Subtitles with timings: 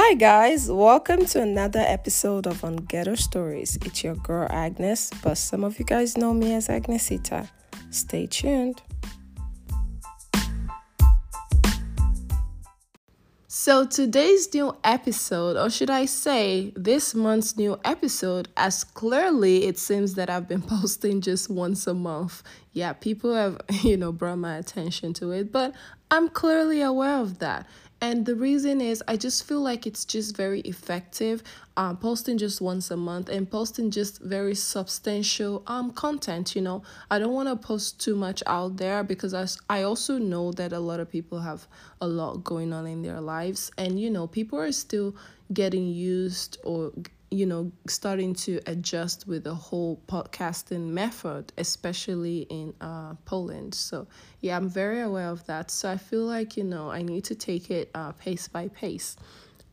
[0.00, 3.76] Hi, guys, welcome to another episode of On Ghetto Stories.
[3.84, 7.48] It's your girl Agnes, but some of you guys know me as Agnesita.
[7.90, 8.80] Stay tuned.
[13.48, 19.78] So, today's new episode, or should I say, this month's new episode, as clearly it
[19.78, 22.44] seems that I've been posting just once a month.
[22.72, 25.74] Yeah, people have, you know, brought my attention to it, but
[26.08, 27.66] I'm clearly aware of that.
[28.00, 31.42] And the reason is, I just feel like it's just very effective.
[31.76, 36.54] Um, posting just once a month and posting just very substantial um content.
[36.54, 40.18] You know, I don't want to post too much out there because I, I also
[40.18, 41.66] know that a lot of people have
[42.00, 45.14] a lot going on in their lives, and you know, people are still
[45.52, 46.92] getting used or
[47.30, 53.74] you know starting to adjust with the whole podcasting method especially in uh poland.
[53.74, 54.06] So
[54.40, 55.70] yeah i'm very aware of that.
[55.70, 59.16] So i feel like you know i need to take it uh pace by pace.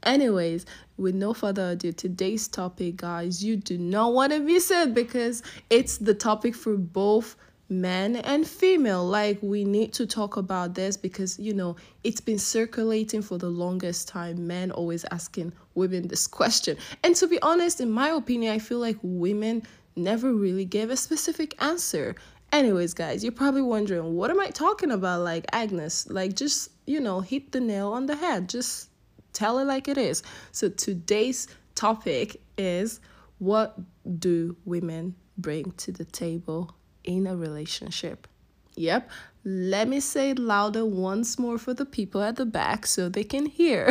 [0.03, 0.65] Anyways
[0.97, 5.41] with no further ado today's topic guys you do not want to miss it because
[5.69, 7.35] it's the topic for both
[7.69, 12.37] men and female like we need to talk about this because you know it's been
[12.37, 16.77] circulating for the longest time men always asking women this question.
[17.03, 19.63] And to be honest in my opinion i feel like women
[19.95, 22.15] never really gave a specific answer.
[22.51, 25.21] Anyways guys you're probably wondering what am i talking about?
[25.21, 28.47] Like agnes like just you know hit the nail on the head.
[28.47, 28.89] Just
[29.33, 30.21] tell it like it is.
[30.51, 32.99] So today's topic is
[33.39, 33.77] what
[34.19, 38.27] do women bring to the table in a relationship.
[38.75, 39.09] Yep,
[39.45, 43.23] let me say it louder once more for the people at the back so they
[43.23, 43.89] can hear.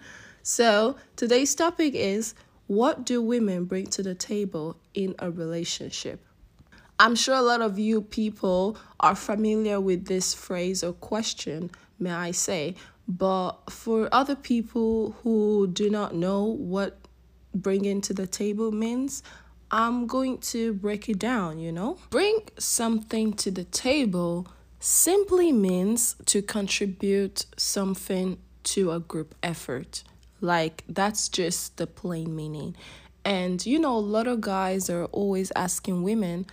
[0.42, 2.34] so, today's topic is
[2.66, 6.24] what do women bring to the table in a relationship?
[6.98, 12.12] I'm sure a lot of you people are familiar with this phrase or question, may
[12.12, 12.76] I say,
[13.08, 16.96] but for other people who do not know what
[17.54, 19.22] bringing to the table means,
[19.72, 21.96] I'm going to break it down, you know?
[22.10, 24.46] Bring something to the table
[24.78, 30.04] simply means to contribute something to a group effort.
[30.42, 32.76] Like, that's just the plain meaning.
[33.24, 36.46] And, you know, a lot of guys are always asking women,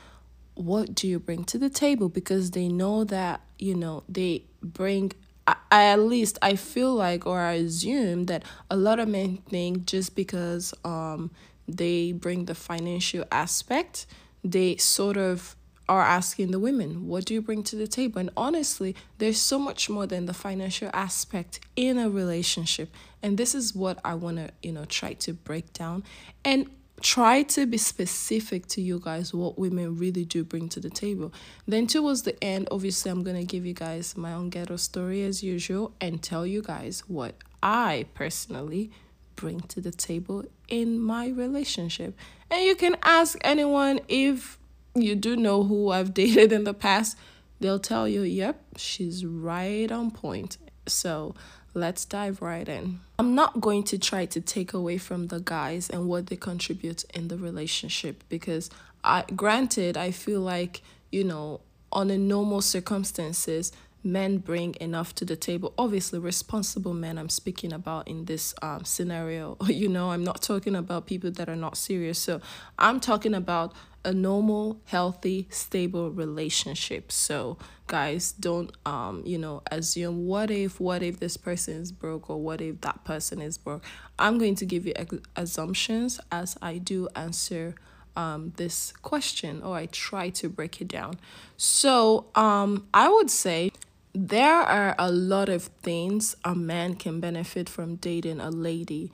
[0.53, 2.07] what do you bring to the table?
[2.07, 5.12] Because they know that, you know, they bring
[5.47, 9.86] I, at least I feel like or I assume that a lot of men think
[9.86, 11.31] just because um
[11.78, 14.06] they bring the financial aspect,
[14.44, 15.56] they sort of
[15.90, 18.19] are asking the women, what do you bring to the table?
[18.19, 22.94] And honestly, there's so much more than the financial aspect in a relationship.
[23.24, 26.03] And this is what I want to, you know, try to break down
[26.46, 26.69] and
[27.02, 31.34] try to be specific to you guys what women really do bring to the table.
[31.68, 35.24] Then towards the end, obviously I'm going to give you guys my own ghetto story
[35.24, 38.91] as usual and tell you guys what I personally
[39.40, 42.14] bring to the table in my relationship.
[42.52, 44.60] And you can ask anyone if
[44.96, 47.18] you do know who I've dated in the past,
[47.60, 50.58] they'll tell you, yep, she's right on point.
[50.88, 51.36] So
[51.74, 53.00] let's dive right in.
[53.18, 57.06] I'm not going to try to take away from the guys and what they contribute
[57.14, 58.70] in the relationship because
[59.04, 61.62] I granted I feel like, you know,
[61.92, 63.72] on a normal circumstances,
[64.04, 65.74] men bring enough to the table.
[65.78, 69.58] Obviously responsible men i'm speaking about in this um, scenario.
[69.80, 72.20] You know i'm not talking about people that are not serious.
[72.20, 72.42] So
[72.78, 73.74] i'm talking about
[74.06, 77.12] a normal healthy stable relationship.
[77.12, 82.30] So guys don't um you know assume what if what if this person is broke
[82.30, 83.84] or what if that person is broke?
[84.18, 84.94] I'm going to give you
[85.36, 87.76] assumptions as i do answer
[88.16, 91.20] um, this question or I try to break it down.
[91.58, 93.72] So um, I would say
[94.14, 99.12] there are a lot of things a man can benefit from dating a lady,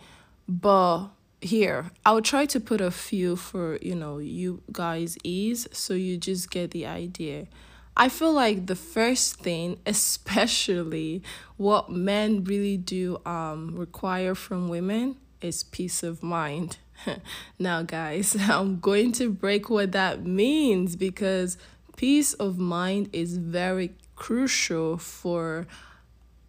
[0.47, 1.07] but
[1.41, 6.17] here I'll try to put a few for you know you guys ease so you
[6.17, 7.47] just get the idea.
[7.97, 11.23] I feel like the first thing, especially
[11.57, 16.77] what men really do um require from women is peace of mind.
[17.59, 21.57] now guys, I'm going to break what that means because
[21.97, 25.67] peace of mind is very crucial for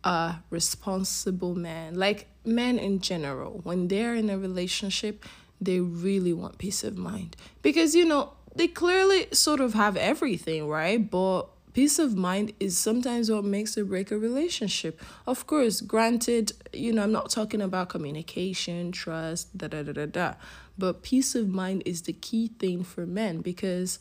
[0.04, 1.94] a responsible man.
[1.94, 5.24] Like men in general, when they're in a relationship,
[5.60, 7.36] they really want peace of mind.
[7.62, 11.10] Because, you know, they clearly sort of have everything, right?
[11.10, 15.00] But peace of mind is sometimes what makes or break a relationship.
[15.26, 20.06] Of course, granted, you know, I'm not talking about communication, trust, da da da da
[20.06, 20.34] da.
[20.78, 23.98] But peace of mind is the key thing for men because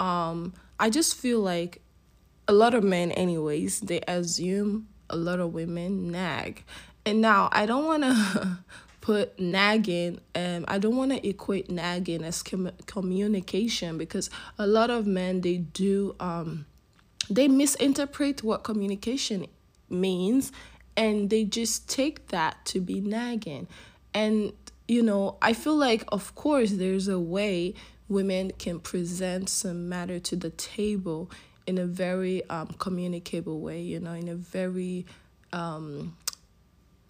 [0.00, 1.82] um I just feel like
[2.48, 6.64] a lot of men anyways they assume a lot of women nag.
[7.06, 8.58] And now i don't want to
[9.00, 14.28] put nagging um i don't want to equate nagging as com- communication because
[14.58, 16.66] a lot of men they do um
[17.30, 19.46] they misinterpret what communication
[19.88, 20.52] means
[20.96, 23.68] and they just take that to be nagging.
[24.12, 24.52] And
[24.88, 27.74] you know i feel like of course there's a way
[28.08, 31.30] women can present some matter to the table
[31.68, 35.06] in a very um, communicable way you know in a very
[35.52, 36.16] um,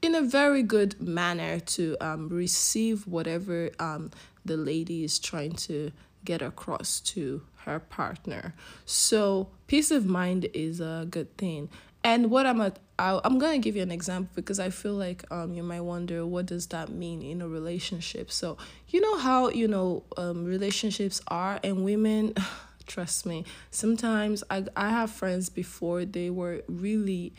[0.02, 4.10] in a very good manner to um, receive whatever um,
[4.44, 5.90] the lady is trying to
[6.24, 8.54] get across to her partner.
[8.84, 11.68] So peace of mind is a good thing.
[12.04, 15.24] And what I'm at, I, I'm gonna give you an example because I feel like
[15.30, 18.30] um you might wonder what does that mean in a relationship.
[18.30, 18.56] So
[18.88, 22.34] you know how you know um relationships are and women.
[22.88, 23.44] trust me.
[23.70, 27.32] Sometimes I, I have friends before they were really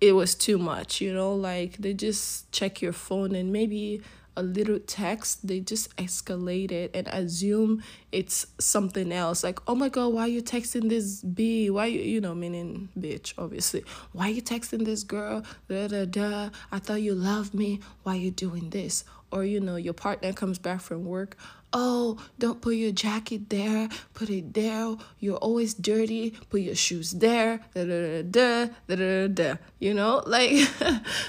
[0.00, 4.00] it was too much you know like they just check your phone and maybe
[4.38, 9.42] a little text they just escalate it and assume it's something else.
[9.42, 11.68] Like oh my god why are you texting this b?
[11.70, 13.84] Why you you know meaning bitch obviously.
[14.12, 15.42] Why are you texting this girl?
[15.68, 16.50] Da da da.
[16.70, 17.80] I thought you loved me.
[18.04, 19.02] Why are you doing this?
[19.32, 21.36] Or you know your partner comes back from work
[21.72, 27.12] oh don't put your jacket there put it there you're always dirty put your shoes
[27.12, 30.22] there da, da, da, da, da, da, you know?
[30.38, 30.68] Like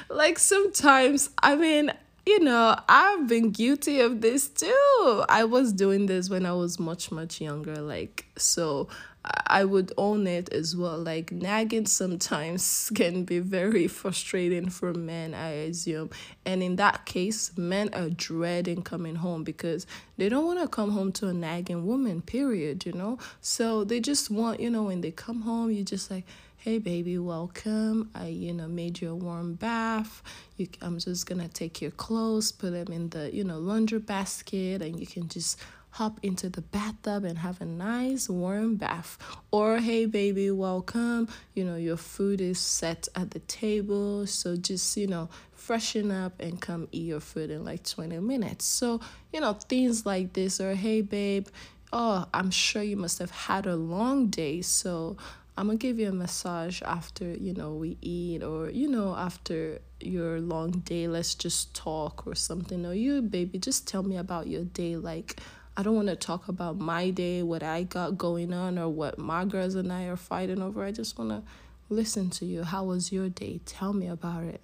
[0.09, 1.91] like sometimes i mean
[2.25, 5.23] you know i've been guilty of this too.
[5.27, 8.87] I was doing this when i was much much younger like so
[9.25, 10.97] I would own it as well.
[10.97, 16.09] Like nagging sometimes can be very frustrating for men, I assume.
[16.45, 19.85] And in that case, men are dreading coming home because
[20.17, 23.17] they don't want to come home to a nagging woman, period, you know?
[23.41, 26.25] So they just want, you know, when they come home, you just like,
[26.63, 30.21] hey baby welcome i you know made you a warm bath
[30.57, 34.81] you i'm just gonna take your clothes put them in the you know laundry basket
[34.81, 35.57] and you can just
[35.91, 39.17] hop into the bathtub and have a nice warm bath.
[39.51, 41.27] Or, hey, baby, welcome.
[41.55, 44.27] You know, your food is set at the table.
[44.27, 48.65] So just, you know, freshen up and come eat your food in like 20 minutes.
[48.65, 49.01] So,
[49.33, 50.61] you know, things like this.
[50.61, 51.47] Or, hey, babe,
[51.91, 54.61] oh, I'm sure you must have had a long day.
[54.61, 55.17] So,
[55.57, 59.81] I'm gonna give you a massage after you know we eat or you know after
[59.99, 64.47] your long day let's just talk or something or you baby just tell me about
[64.47, 65.41] your day like
[65.79, 69.17] I don't want to talk about my day, what I got going on, or what
[69.17, 70.83] my girls and I are fighting over.
[70.83, 71.41] I just want to
[71.87, 72.63] listen to you.
[72.63, 73.61] How was your day?
[73.65, 74.59] Tell me about it.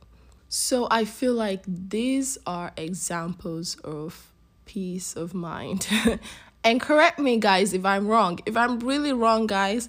[0.50, 4.34] So I feel like these are examples of
[4.66, 5.88] peace of mind.
[6.66, 8.42] and correct me, guys, if I'm wrong.
[8.46, 9.88] If I'm really wrong, guys,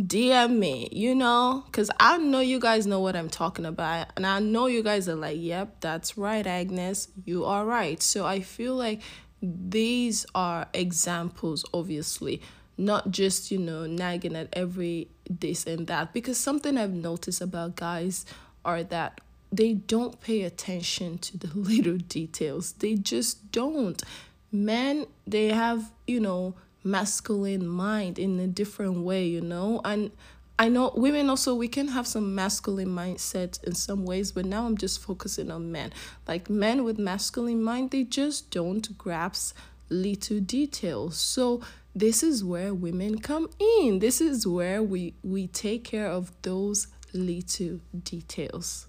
[0.00, 4.10] DM me, you know, because I know you guys know what I'm talking about.
[4.16, 7.08] And I know you guys are like, yep, that's right, Agnes.
[7.24, 8.00] You are right.
[8.00, 9.00] So I feel like
[9.42, 12.40] these are examples obviously
[12.76, 17.76] not just you know nagging at every this and that because something i've noticed about
[17.76, 18.24] guys
[18.64, 19.20] are that
[19.50, 22.72] they don't pay attention to the little details.
[22.72, 24.02] They just don't.
[24.50, 29.80] Men they have you know masculine mind in a different way you know?
[29.84, 30.10] And
[30.60, 34.66] I know women also we can have some masculine mindset in some ways, but now
[34.66, 35.92] I'm just focusing on men.
[36.26, 39.56] Like men with masculine mind, they just don't grasp
[39.88, 41.16] little details.
[41.16, 41.62] So
[41.94, 43.48] this is where women come
[43.80, 44.00] in.
[44.00, 48.88] This is where we we take care of those little details.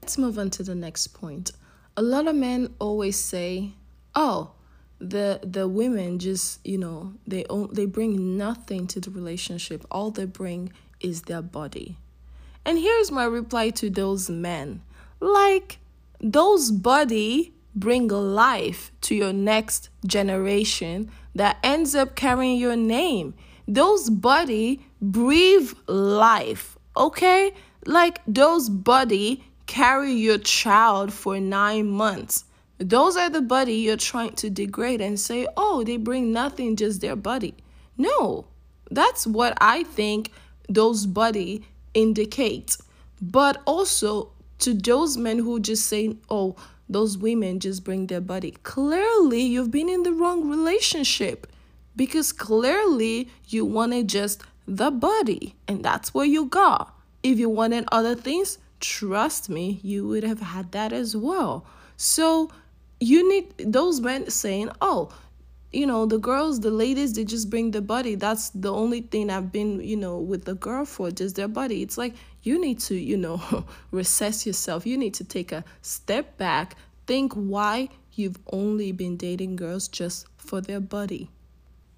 [0.00, 1.50] Let's move on to the next point.
[1.96, 3.72] A lot of men always say,
[4.14, 4.52] "Oh,
[5.00, 9.84] the the women just you know they they bring nothing to the relationship.
[9.90, 11.96] All they bring is their body.
[12.64, 14.82] And here's my reply to those men
[15.20, 15.78] like,
[16.20, 23.34] those body bring life to your next generation that ends up carrying your name.
[23.66, 27.52] Those body breathe life, okay?
[27.86, 32.44] Like those body carry your child for nine months.
[32.78, 37.00] Those are the body you're trying to degrade and say, oh, they bring nothing, just
[37.00, 37.54] their body.
[37.96, 38.46] No,
[38.90, 40.30] that's what I think
[40.68, 42.76] those body indicate.
[43.20, 46.56] But also to those men who just say oh
[46.88, 48.52] those women just bring their body.
[48.62, 51.46] Clearly you've been in the wrong relationship
[51.96, 57.84] because clearly you wanted just the body and that's what you got if you wanted
[57.90, 61.66] other things trust me you would have had that as well.
[61.96, 62.50] So
[63.00, 65.12] you need those men saying oh
[65.72, 69.28] you know the girls the ladies they just bring the body that's the only thing
[69.30, 72.78] i've been you know with the girl for just their body it's like you need
[72.80, 76.74] to you know recess yourself you need to take a step back
[77.06, 81.30] think why you've only been dating girls just for their body.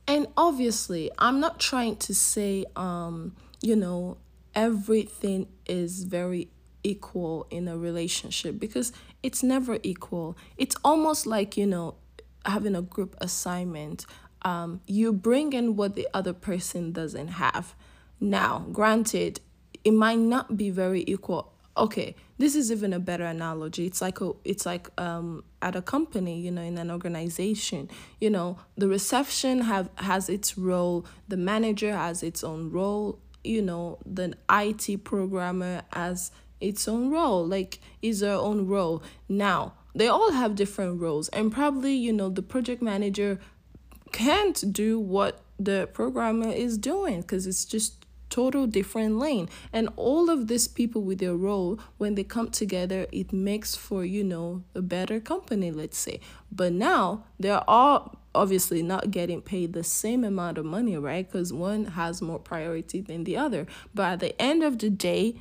[0.07, 4.19] And obviously, I'm not trying to say, um, you know,
[4.55, 6.49] everything is very
[6.83, 10.37] equal in a relationship because it's never equal.
[10.57, 11.95] It's almost like, you know,
[12.45, 14.07] having a group assignment.
[14.43, 17.75] Um, you bring in what the other person doesn't have.
[18.21, 19.41] Now, granted,
[19.85, 21.53] it might not be very equal.
[21.77, 23.87] Okay, this is even a better analogy.
[23.87, 27.89] It's like a, it's like um at a company, you know, in an organization,
[28.21, 33.63] you know, the reception have has its role, the manager has its own role, you
[33.63, 39.03] know, the IT programmer has its own role, like is their own role.
[39.29, 41.29] Now, they all have different roles.
[41.31, 43.39] And probably, you know, the project manager
[44.13, 49.49] can't do what the programmer is doing because it's just total different lane.
[49.73, 54.05] And all of these people with their role when they come together it makes for
[54.05, 56.21] you know a better company let's say.
[56.51, 61.29] But now they're all obviously not getting paid the same amount of money right?
[61.29, 63.67] Because one has more priority than the other.
[63.95, 65.37] But at the end of the day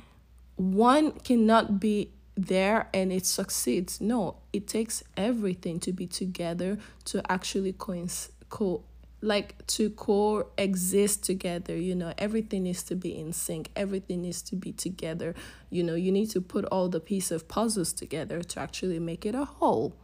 [0.56, 2.10] one cannot be
[2.46, 4.00] there and it succeeds.
[4.00, 8.82] No it takes everything to be together to actually coincide co
[9.22, 12.14] like to coexist together you know?
[12.16, 13.70] Everything needs to be in sync.
[13.76, 15.34] Everything needs to be together.
[15.70, 19.26] You know you need to put all the piece of puzzles together to actually make
[19.26, 19.94] it a whole.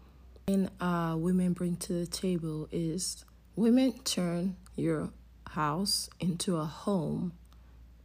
[0.48, 3.24] And uh women bring to the table is
[3.56, 5.10] women turn your
[5.50, 7.32] house into a home.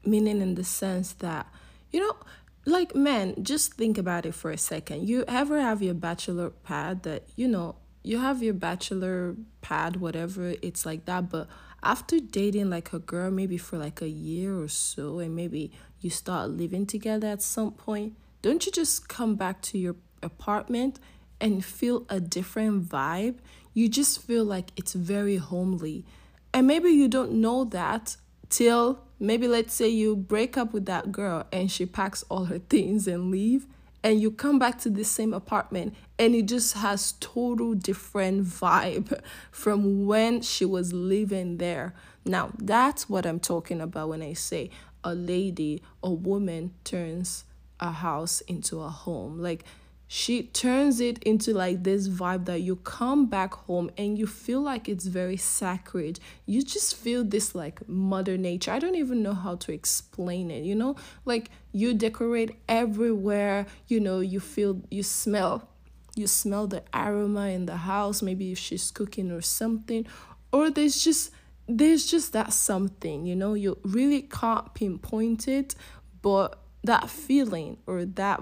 [0.05, 1.47] Meaning in the sense that
[1.91, 2.15] you know
[2.65, 7.01] like men just think about it for a second you ever have your bachelor pad
[7.03, 11.29] that you know you have your bachelor pad, whatever, it's like that.
[11.29, 11.47] But
[11.83, 16.09] after dating like a girl, maybe for like a year or so, and maybe you
[16.09, 20.99] start living together at some point, don't you just come back to your apartment
[21.39, 23.37] and feel a different vibe?
[23.73, 26.05] You just feel like it's very homely.
[26.53, 28.17] And maybe you don't know that
[28.49, 32.57] till maybe let's say you break up with that girl and she packs all her
[32.57, 33.67] things and leave
[34.03, 39.21] and you come back to the same apartment and it just has total different vibe
[39.51, 41.93] from when she was living there.
[42.25, 44.69] Now that's what i'm talking about when i say
[45.03, 47.45] a lady a woman turns
[47.79, 49.39] a house into a home.
[49.39, 49.65] Like
[50.13, 54.59] she turns it into like this vibe that you come back home and you feel
[54.59, 56.19] like it's very sacred.
[56.45, 58.71] You just feel this like mother nature.
[58.71, 60.97] I don't even know how to explain it you know?
[61.23, 65.69] Like you decorate everywhere you know you feel you smell
[66.17, 70.05] you smell the aroma in the house maybe if she's cooking or something
[70.51, 71.31] or there's just
[71.69, 73.53] there's just that something you know?
[73.53, 75.73] You really can't pinpoint it
[76.21, 78.41] but that feeling or that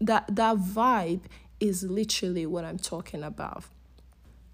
[0.00, 1.22] that that vibe
[1.58, 3.64] is literally what I'm talking about.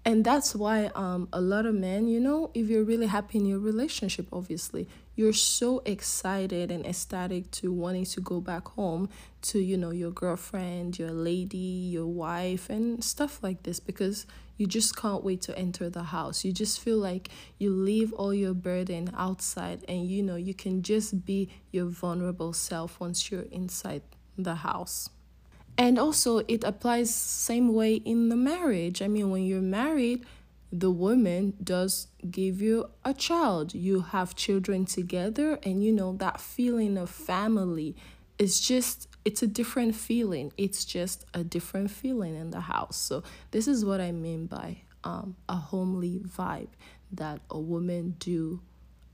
[0.03, 3.45] And that's why um a lot of men, you know, if you're really happy in
[3.45, 9.09] your relationship, obviously, you're so excited and ecstatic to wanting to go back home
[9.41, 14.25] to, you know, your girlfriend, your lady, your wife, and stuff like this because
[14.57, 16.43] you just can't wait to enter the house.
[16.43, 20.81] You just feel like you leave all your burden outside and you know you can
[20.81, 24.01] just be your vulnerable self once you're inside
[24.37, 25.09] the house.
[25.77, 29.01] And also it applies same way in the marriage.
[29.01, 30.25] I mean when you're married,
[30.71, 33.73] the woman does give you a child.
[33.73, 37.95] You have children together and you know that feeling of family
[38.37, 40.53] is just it's a different feeling.
[40.57, 42.95] It's just a different feeling in the house.
[42.95, 46.69] So this is what I mean by um, a homely vibe
[47.11, 48.61] that a woman do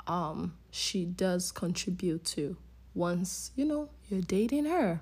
[0.05, 2.57] um, she does contribute to
[2.93, 5.01] once you know you're dating her.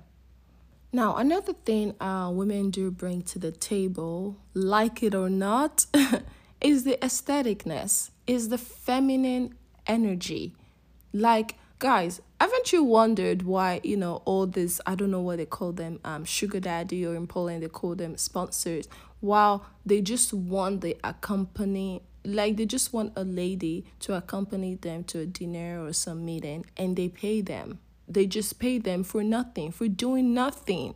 [0.94, 5.84] Now, another thing uh, women do bring to the table, like it or not,
[6.62, 9.54] is the aestheticness, is the feminine
[9.86, 10.54] energy.
[11.12, 15.46] Like guys haven't you wondered why you know all this i don't know what they
[15.46, 18.88] call them um sugar daddy or in poland they call them sponsors
[19.20, 25.04] while they just want the accompany like they just want a lady to accompany them
[25.04, 27.78] to a dinner or some meeting and they pay them.
[28.08, 30.94] They just pay them for nothing for doing nothing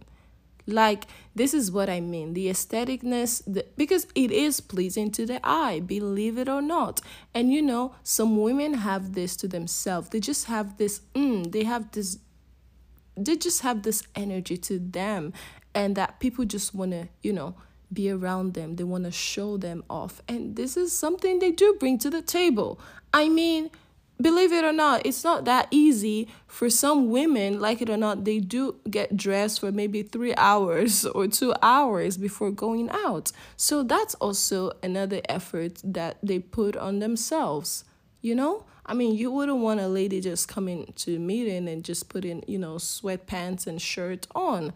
[0.66, 1.04] like,
[1.34, 5.80] this is what I mean the aestheticness, the, because it is pleasing to the eye,
[5.80, 7.00] believe it or not.
[7.34, 10.08] And you know, some women have this to themselves.
[10.08, 12.18] They just have this, mm, they have this,
[13.16, 15.32] they just have this energy to them,
[15.74, 17.54] and that people just want to, you know,
[17.92, 18.76] be around them.
[18.76, 20.20] They want to show them off.
[20.26, 22.80] And this is something they do bring to the table.
[23.12, 23.70] I mean,
[24.20, 28.24] believe it or not, it's not that easy for some women, like it or not,
[28.24, 33.32] they do get dressed for maybe three hours or two hours before going out.
[33.56, 37.84] So that's also another effort that they put on themselves,
[38.22, 38.64] you know?
[38.88, 42.44] I mean, you wouldn't want a lady just coming to a meeting and just putting,
[42.46, 44.72] you know, sweatpants and shirt on.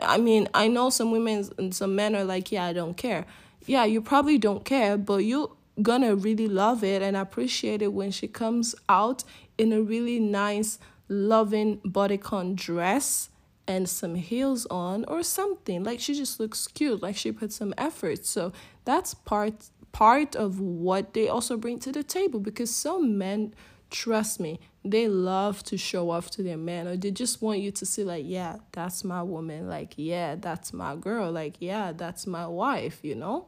[0.00, 3.26] I mean, I know some women and some men are like, yeah, I don't care.
[3.64, 8.10] Yeah, you probably don't care, but you gonna really love it and appreciate it when
[8.10, 9.24] she comes out
[9.58, 10.78] in a really nice,
[11.08, 13.30] loving bodycon dress
[13.66, 15.82] and some heels on or something.
[15.82, 18.26] Like she just looks cute, like she put some effort.
[18.26, 18.52] So
[18.84, 23.54] that's part part of what they also bring to the table because some men
[23.90, 27.70] trust me they love to show off to their man or they just want you
[27.70, 32.26] to see like yeah that's my woman like yeah that's my girl like yeah that's
[32.26, 33.46] my wife you know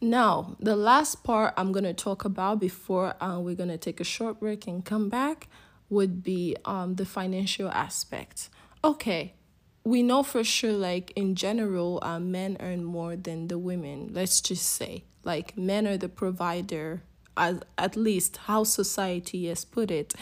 [0.00, 4.00] now, the last part I'm going to talk about before uh, we're going to take
[4.00, 5.48] a short break and come back
[5.90, 8.48] would be um, the financial aspect.
[8.84, 9.34] Okay,
[9.82, 14.10] we know for sure, like in general, uh, men earn more than the women.
[14.12, 17.02] Let's just say, like, men are the provider,
[17.36, 20.14] as, at least how society has put it.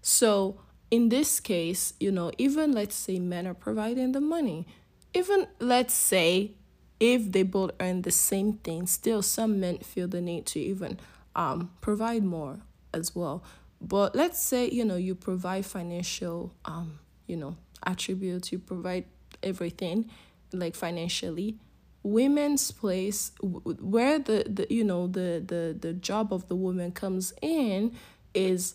[0.00, 0.60] So,
[0.90, 4.66] in this case, you know, even let's say men are providing the money,
[5.12, 6.52] even let's say
[7.00, 10.98] if they both earn the same thing, still some men feel the need to even
[11.34, 12.60] um, provide more
[12.92, 13.42] as well.
[13.80, 19.04] But let's say, you know, you provide financial, um, you know, attributes, you provide
[19.42, 20.10] everything
[20.52, 21.58] like financially.
[22.02, 27.32] Women's place, where the, the you know the, the the job of the woman comes
[27.40, 27.92] in,
[28.34, 28.74] is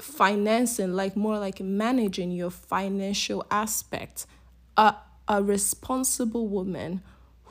[0.00, 4.26] financing, like more like managing your financial aspect.
[4.78, 4.94] A
[5.28, 7.02] a responsible woman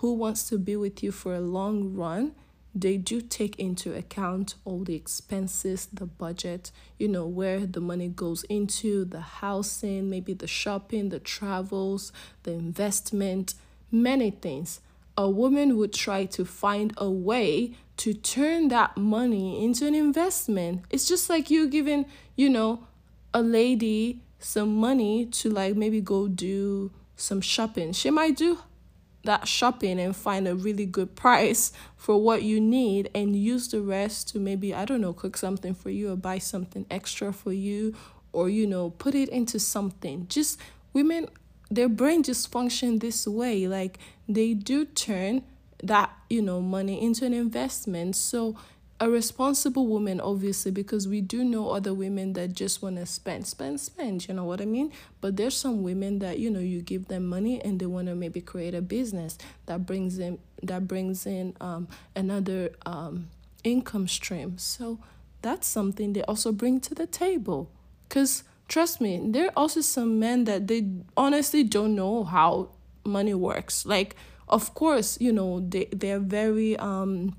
[0.03, 2.33] who wants to be with you for a long run,
[2.75, 8.09] they do take into account all the expenses, the budget, you know, where the money
[8.09, 12.11] goes into, the housing, maybe the shopping, the travels,
[12.43, 13.53] the investment,
[13.93, 14.81] many things.
[15.17, 20.81] A woman would try to find a way to turn that money into an investment.
[20.89, 22.85] It's just like you giving, you know,
[23.33, 27.93] a lady some money to like maybe go do some shopping.
[27.93, 28.59] She might do
[29.23, 33.81] that shopping and find a really good price for what you need and use the
[33.81, 37.53] rest to maybe I don't know cook something for you or buy something extra for
[37.53, 37.95] you
[38.33, 40.27] or you know put it into something.
[40.27, 40.59] Just
[40.91, 41.27] women
[41.71, 43.67] their brain just function this way.
[43.67, 45.43] Like they do turn
[45.81, 48.15] that you know money into an investment.
[48.15, 48.55] So
[49.03, 53.45] a responsible woman, obviously, because we do know other women that just want to spend,
[53.45, 54.93] spend, spend, you know what I mean?
[55.19, 58.15] But there's some women that, you know, you give them money and they want to
[58.15, 63.27] maybe create a business that brings in, that brings in um, another um,
[63.65, 64.57] income stream.
[64.57, 64.99] So
[65.41, 67.69] that's something they also bring to the table.
[68.07, 70.87] Because trust me, there are also some men that they
[71.17, 72.69] honestly don't know how
[73.03, 73.85] money works.
[73.85, 74.15] Like,
[74.47, 77.35] of course, you know, they, they're very, um,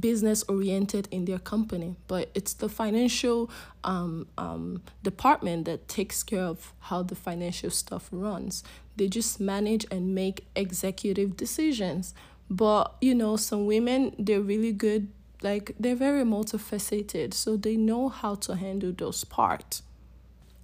[0.00, 3.50] business oriented in their company, but it's the financial
[3.84, 8.64] um, um, department that takes care of how the financial stuff runs.
[8.96, 12.14] They just manage and make executive decisions.
[12.50, 15.08] But you know, some women they're really good,
[15.42, 19.82] like they're very multifaceted, so they know how to handle those parts.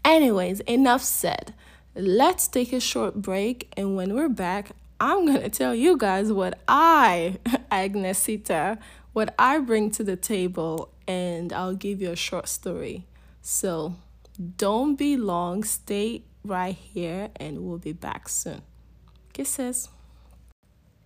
[0.04, 1.54] Anyways, enough said.
[1.94, 6.58] Let's take a short break, and when we're back, I'm gonna tell you guys what
[6.68, 7.38] I,
[7.70, 8.78] Agnesita,
[9.16, 13.06] what I bring to the table, and I'll give you a short story.
[13.40, 13.96] So
[14.58, 18.60] don't be long, stay right here, and we'll be back soon.
[19.32, 19.88] Kisses.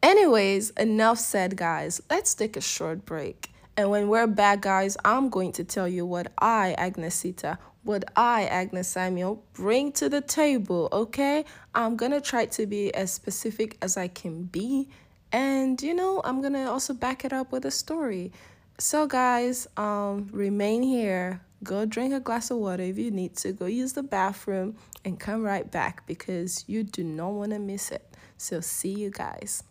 [0.02, 2.02] Anyways, enough said, guys.
[2.10, 3.52] Let's take a short break.
[3.76, 8.46] And when we're back, guys, I'm going to tell you what I, Agnesita, what I,
[8.46, 11.44] Agnes Samuel, bring to the table, okay?
[11.76, 14.88] I'm gonna try to be as specific as I can be
[15.32, 18.32] and you know, I'm going to also back it up with a story.
[18.78, 21.42] So guys, um remain here.
[21.62, 23.52] Go drink a glass of water if you need to.
[23.52, 27.90] Go use the bathroom and come right back because you do not want to miss
[27.90, 28.06] it.
[28.38, 29.62] So see you guys.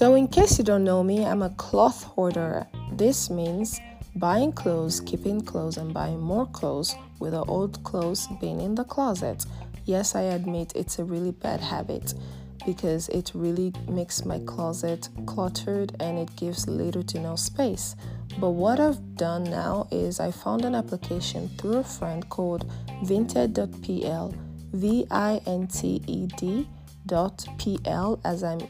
[0.00, 2.66] So, in case you don't know me, I'm a cloth hoarder.
[2.92, 3.80] This means
[4.16, 8.84] buying clothes, keeping clothes, and buying more clothes with the old clothes being in the
[8.84, 9.46] closet.
[9.84, 12.14] Yes, I admit it's a really bad habit
[12.66, 17.96] because it really makes my closet cluttered and it gives little to no space.
[18.38, 22.70] But what I've done now is I found an application through a friend called
[23.04, 24.34] vinted.pl,
[24.72, 26.68] V I N T E D
[27.06, 27.46] dot
[28.24, 28.60] as I'm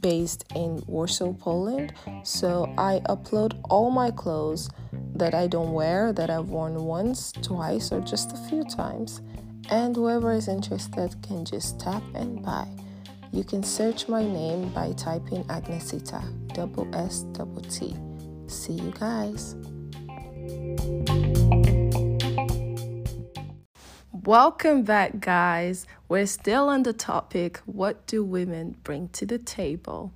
[0.00, 1.92] based in Warsaw, Poland.
[2.24, 4.70] So I upload all my clothes
[5.18, 9.22] that I don't wear, that I've worn once, twice, or just a few times.
[9.70, 12.68] And whoever is interested can just tap and buy.
[13.32, 16.22] You can search my name by typing Agnesita,
[16.54, 17.96] double S double T.
[18.46, 19.56] See you guys.
[24.24, 25.86] Welcome back, guys.
[26.08, 30.12] We're still on the topic what do women bring to the table?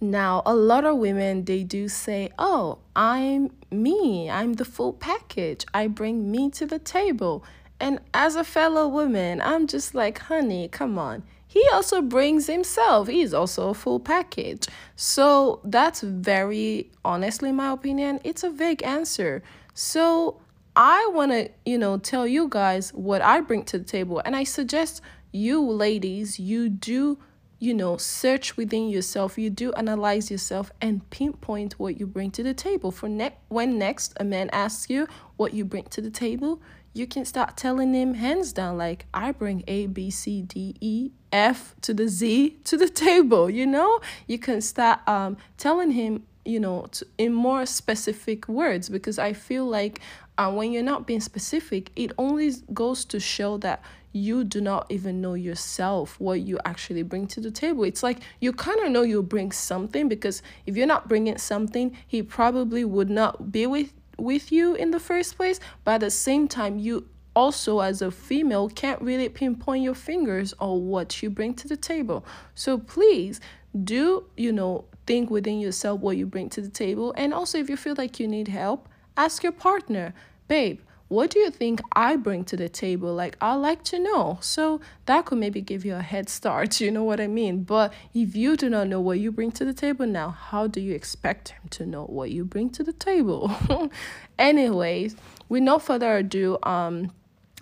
[0.00, 4.30] Now, a lot of women they do say, "Oh, I'm me.
[4.30, 5.64] I'm the full package.
[5.74, 7.44] I bring me to the table."
[7.78, 13.08] And as a fellow woman, I'm just like, "Honey, come on." He also brings himself.
[13.08, 14.68] He's also a full package.
[14.94, 19.42] So, that's very honestly my opinion, it's a vague answer.
[19.74, 20.36] So,
[20.76, 24.22] I want to, you know, tell you guys what I bring to the table.
[24.24, 25.02] And I suggest
[25.32, 27.18] you ladies, you do,
[27.60, 32.42] you know, search within yourself, you do analyze yourself and pinpoint what you bring to
[32.42, 32.90] the table.
[32.90, 36.62] For ne- when next a man asks you what you bring to the table,
[36.94, 41.10] you can start telling him hands down, like, I bring A, B, C, D, E,
[41.30, 44.00] F to the Z to the table, you know?
[44.26, 49.34] You can start um, telling him, you know, to, in more specific words because I
[49.34, 50.00] feel like
[50.40, 54.86] and when you're not being specific, it only goes to show that you do not
[54.88, 57.84] even know yourself what you actually bring to the table.
[57.84, 61.94] It's like you kind of know you bring something because if you're not bringing something,
[62.06, 65.60] he probably would not be with with you in the first place.
[65.84, 70.54] But at the same time, you also as a female can't really pinpoint your fingers
[70.58, 72.24] on what you bring to the table.
[72.54, 73.40] So please
[73.84, 77.68] do, you know, think within yourself what you bring to the table and also if
[77.68, 80.14] you feel like you need help, ask your partner
[80.50, 83.14] babe, what do you think I bring to the table?
[83.14, 84.38] Like, I like to know.
[84.40, 87.62] So that could maybe give you a head start, you know what I mean?
[87.62, 90.80] But if you do not know what you bring to the table now, how do
[90.80, 93.54] you expect him to know what you bring to the table?
[94.38, 95.14] Anyways,
[95.48, 97.12] with no further ado, um,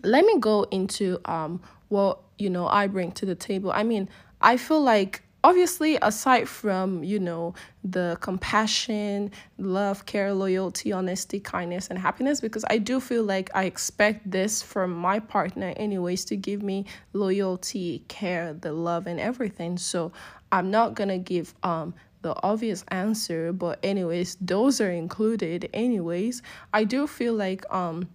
[0.02, 3.70] let me go into um what you know I bring to the table.
[3.72, 4.08] I mean,
[4.40, 11.88] I feel like obviously aside from you know the compassion love care loyalty honesty kindness
[11.88, 16.36] and happiness because i do feel like i expect this from my partner anyways to
[16.36, 19.76] give me loyalty care the love and everything.
[19.76, 20.12] So
[20.52, 26.42] i'm not gonna give um the obvious answer but anyways those are included anyways.
[26.72, 28.08] I do feel like um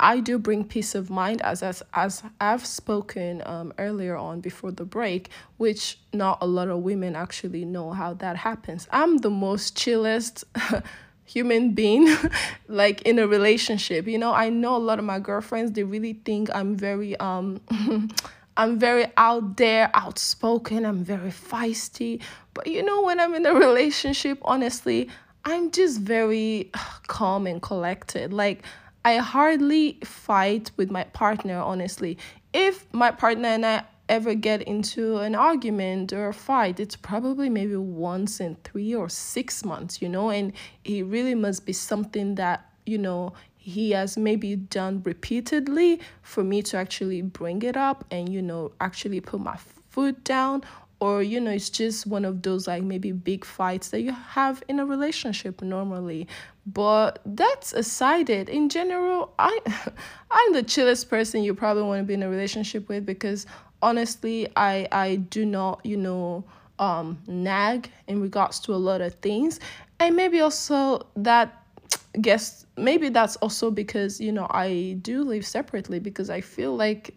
[0.00, 4.72] I do bring peace of mind as as, as I've spoken um, earlier on before
[4.72, 8.88] the break, which not a lot of women actually know how that happens.
[8.90, 10.44] I'm the most chillest
[11.24, 12.08] human being
[12.68, 14.06] like in a relationship.
[14.06, 17.60] You know, I know a lot of my girlfriends they really think I'm very um
[18.56, 22.20] I'm very out there, outspoken, I'm very feisty.
[22.52, 25.08] But you know, when I'm in a relationship, honestly,
[25.44, 26.70] I'm just very
[27.06, 28.32] calm and collected.
[28.32, 28.64] Like
[29.04, 32.18] I hardly fight with my partner, honestly.
[32.52, 37.48] If my partner and I ever get into an argument or a fight, it's probably
[37.48, 40.52] maybe once in three or six months, you know, and
[40.84, 46.60] it really must be something that, you know, he has maybe done repeatedly for me
[46.62, 49.56] to actually bring it up and, you know, actually put my
[49.90, 50.62] foot down
[51.00, 54.62] or you know it's just one of those like maybe big fights that you have
[54.68, 56.28] in a relationship normally.
[56.66, 59.58] But that's aside it in general i
[60.30, 63.46] i'm the chillest person you probably want to be in a relationship with because
[63.82, 66.44] honestly i i do not you know
[66.80, 69.60] um nag in regards to a lot of things.
[70.00, 71.62] And maybe also that
[72.20, 77.14] guess maybe that's also because you know i do live separately because i feel like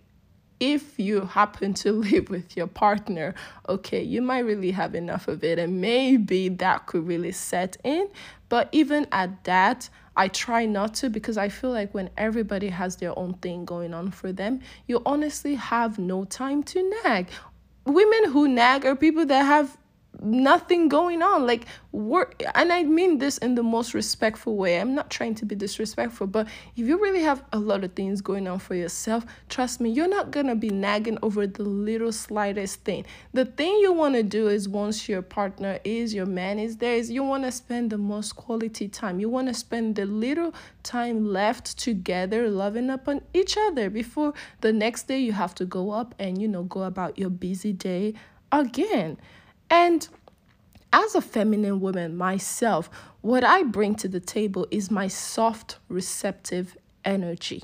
[0.63, 3.36] if you happen to live with your partner,
[3.67, 8.08] okay, you might really have enough of it, and maybe that could really set in.
[8.47, 12.95] But even at that, I try not to because I feel like when everybody has
[12.95, 17.28] their own thing going on for them, you honestly have no time to nag.
[17.86, 19.78] Women who nag are people that have
[20.21, 21.45] nothing going on.
[21.45, 24.80] Like work and i mean this in the most respectful way.
[24.80, 28.21] I'm not trying to be disrespectful but if you really have a lot of things
[28.21, 32.84] going on for yourself trust me you're not gonna be nagging over the little slightest
[32.84, 33.06] thing.
[33.34, 36.95] The thing you want to do is once your partner is your man is there
[36.95, 39.19] is you want to spend the most quality time.
[39.19, 44.34] You want to spend the little time left together loving up on each other before
[44.62, 47.73] the next day you have to go up and you know go about your busy
[47.73, 48.13] day
[48.52, 49.17] again
[49.69, 50.08] and
[50.91, 52.89] as a feminine woman myself,
[53.21, 57.63] what I bring to the table is my soft, receptive energy.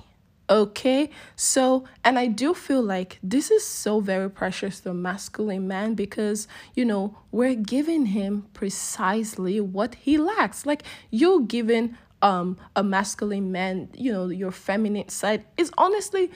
[0.49, 5.67] Okay, so and I do feel like this is so very precious to a masculine
[5.67, 10.65] man because you know we're giving him precisely what he lacks.
[10.65, 10.81] Like
[11.11, 16.31] you're giving um a masculine man, you know, your feminine side is honestly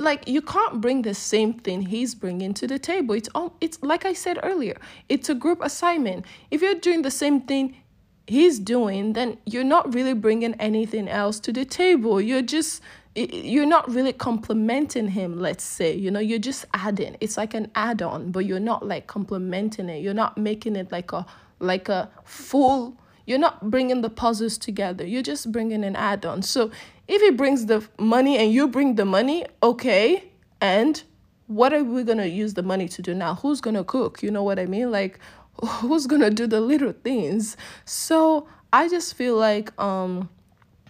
[0.00, 3.14] like you can't bring the same thing he's bringing to the table.
[3.14, 4.76] It's all it's like I said earlier.
[5.08, 6.24] It's a group assignment.
[6.50, 7.76] If you're doing the same thing
[8.26, 12.20] he's doing, then you're not really bringing anything else to the table.
[12.20, 12.82] You're just
[13.14, 17.68] you're not really complimenting him let's say you know you're just adding it's like an
[17.74, 21.26] add-on but you're not like complimenting it you're not making it like a
[21.58, 25.06] like a full you're not bringing the puzzles together.
[25.06, 26.42] You're just bringing an add-on.
[26.42, 26.70] So
[27.08, 30.30] if he brings the money and you bring the money okay
[30.60, 31.02] and
[31.46, 33.34] what are we going to use the money to do now?
[33.34, 34.22] Who's going to cook?
[34.22, 34.90] You know what i mean?
[34.90, 35.18] Like
[35.62, 37.56] who's going to do the little things?
[37.84, 40.28] So i just feel like um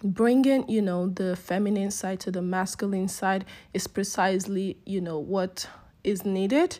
[0.03, 5.67] bringing you know the feminine side to the masculine side is precisely you know what
[6.03, 6.79] is needed.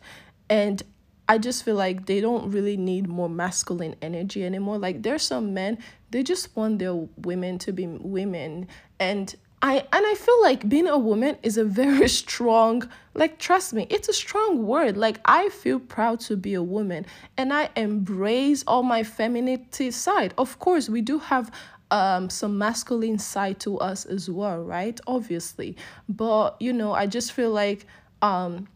[0.50, 0.84] And
[1.32, 5.54] i just feel like they don't really need more masculine energy anymore like there's some
[5.54, 5.78] men
[6.12, 6.96] they just want their
[7.30, 8.68] women to be women
[9.00, 13.74] and I and I feel like being a woman is a very strong like trust
[13.74, 17.06] me it's a strong word like I feel proud to be a woman
[17.38, 21.52] and I embrace all my femininity side of course we do have
[21.92, 24.98] um, some masculine side to us as well, right?
[25.08, 25.76] Obviously.
[26.08, 27.86] But, you know, I just feel like
[28.22, 28.68] um,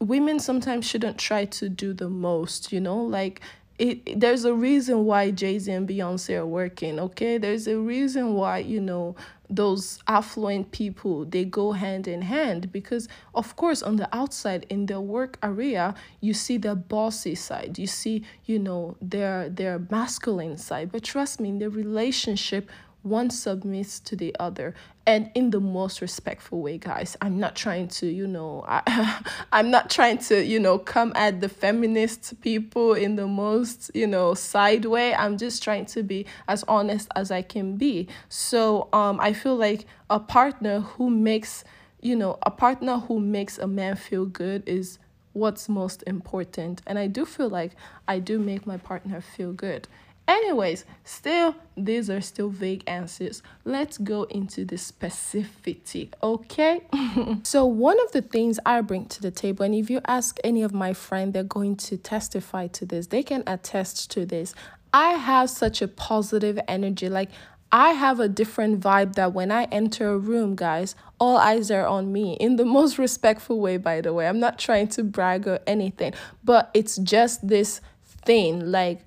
[0.00, 3.02] women sometimes shouldn't try to do the most, you know?
[3.02, 3.40] Like,
[3.78, 7.38] it, there's a reason why Jay Z and Beyonce are working, okay?
[7.38, 9.16] There's a reason why, you know,
[9.52, 14.86] those affluent people they go hand in hand because of course on the outside in
[14.86, 20.56] their work area you see the bossy side you see you know their their masculine
[20.56, 22.70] side but trust me in the relationship
[23.02, 24.74] one submits to the other
[25.06, 27.16] and in the most respectful way guys.
[27.20, 29.20] I'm not trying to you know I,
[29.52, 34.06] i'm not trying to you know come at the feminist people in the most you
[34.06, 35.14] know side way.
[35.14, 38.08] I'm just trying to be as honest as i can be.
[38.28, 41.64] So um i feel like a partner who makes
[42.00, 44.98] you know a partner who makes a man feel good is
[45.32, 46.82] what's most important.
[46.86, 47.72] And i do feel like
[48.06, 49.88] i do make my partner feel good
[50.28, 53.42] Anyways, still, these are still vague answers.
[53.64, 56.82] Let's go into the specificity, okay?
[57.42, 60.62] so, one of the things I bring to the table, and if you ask any
[60.62, 64.54] of my friends, they're going to testify to this, they can attest to this.
[64.94, 67.08] I have such a positive energy.
[67.08, 67.30] Like,
[67.72, 71.86] I have a different vibe that when I enter a room, guys, all eyes are
[71.86, 74.28] on me in the most respectful way, by the way.
[74.28, 76.12] I'm not trying to brag or anything,
[76.44, 77.80] but it's just this
[78.24, 78.70] thing.
[78.70, 79.00] Like,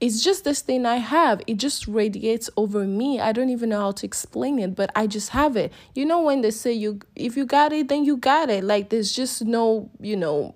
[0.00, 1.40] it's just this thing I have.
[1.46, 3.20] It just radiates over me.
[3.20, 5.72] I don't even know how to explain it, but I just have it.
[5.94, 8.64] You know when they say you if you got it, then you got it.
[8.64, 10.54] Like there's just no, you know,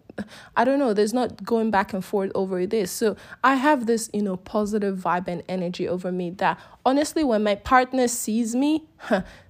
[0.56, 2.90] I don't know, there's not going back and forth over this.
[2.90, 7.42] So I have this, you know, positive vibe and energy over me that honestly when
[7.42, 8.84] my partner sees me,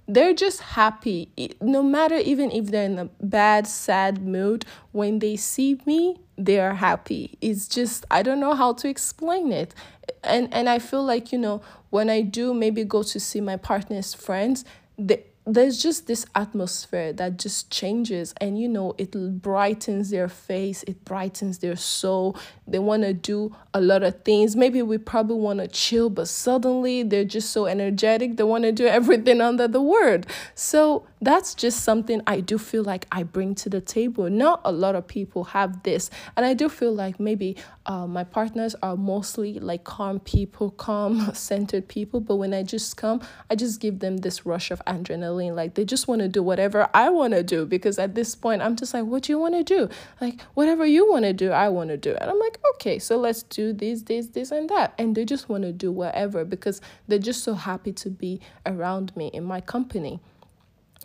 [0.07, 1.31] they're just happy.
[1.61, 6.59] No matter even if they're in a bad, sad mood, when they see me, they
[6.59, 7.37] are happy.
[7.41, 9.75] It's just I don't know how to explain it.
[10.23, 13.57] And and I feel like, you know, when I do maybe go to see my
[13.57, 14.65] partner's friends,
[14.97, 15.23] they
[15.55, 21.03] there's just this atmosphere that just changes and you know it brightens their face it
[21.05, 22.37] brightens their soul.
[22.67, 24.55] They want to do a lot of things.
[24.55, 28.71] Maybe we probably want to chill but suddenly they're just so energetic they want to
[28.71, 30.27] do everything under the word.
[30.55, 34.29] So that's just something i do feel like i bring to the table.
[34.29, 36.09] Not a lot of people have this.
[36.35, 41.33] And i do feel like maybe uh, my partners are mostly like calm people calm
[41.33, 42.19] centered people.
[42.19, 45.55] But when i just come i just give them this rush of adrenaline.
[45.55, 47.65] Like they just want to do whatever I want to do.
[47.65, 49.89] Because at this point I'm just like, what do you want to do?
[50.19, 52.15] Like, whatever you want to do, I want to do.
[52.15, 54.93] And I'm like, okay, so let's do this, this, this, and that.
[54.97, 59.15] And they just want to do whatever because they're just so happy to be around
[59.15, 60.19] me in my company.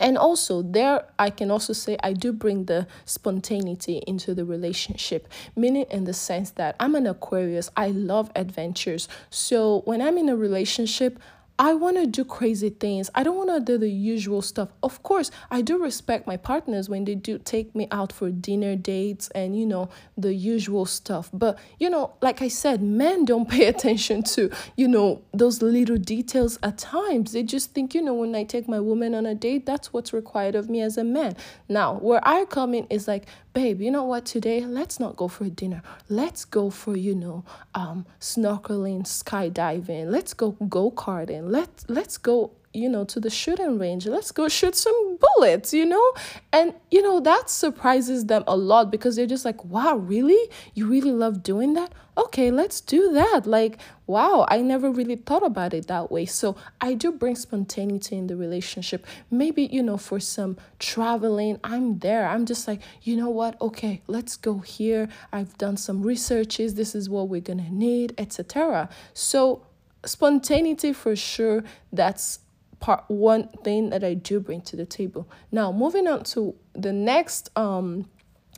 [0.01, 5.29] And also, there, I can also say I do bring the spontaneity into the relationship,
[5.55, 9.09] meaning in the sense that I'm an Aquarius, I love adventures.
[9.31, 11.21] So, when I'm in a relationship,
[11.57, 13.11] I want to do crazy things.
[13.15, 14.71] I don't want to do the usual stuff.
[14.83, 18.75] Of course, I do respect my partners when they do take me out for dinner
[18.75, 21.31] dates and, you know, the usual stuff.
[21.33, 25.97] But, you know, like I said, men don't pay attention to, you know, those little
[25.97, 27.31] details at times.
[27.31, 30.13] They just think, you know, when I take my woman on a date, that's what's
[30.13, 31.37] required of me as a man.
[31.69, 35.29] Now, where I come in is like, babe, you know what, today, let's not go
[35.29, 35.83] for dinner.
[36.09, 40.11] Let's go for, you know, um, snorkeling, skydiving.
[40.11, 41.51] Let's go go karting.
[41.51, 45.87] Let, let's go you know to the shooting range let's go shoot some bullets you
[45.87, 46.13] know
[46.53, 50.85] and you know that surprises them a lot because they're just like wow really you
[50.85, 55.75] really love doing that okay let's do that like wow i never really thought about
[55.75, 56.27] it that way.
[56.27, 59.07] So i do bring spontaneity in the relationship.
[59.31, 62.27] Maybe you know for some traveling i'm there.
[62.27, 63.61] I'm just like you know what?
[63.61, 65.09] Okay let's go here.
[65.33, 66.75] I've done some researches.
[66.75, 69.67] This is what we're gonna need etc so
[70.05, 72.41] spontaneity for sure that's
[72.81, 75.29] part one thing that i do bring to the table.
[75.51, 78.09] Now moving on to the next um